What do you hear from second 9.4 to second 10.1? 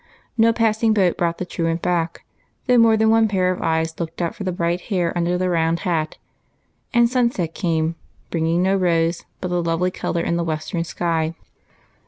but the lovely